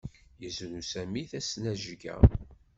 [0.41, 2.15] Yezrew Sami tasnajya.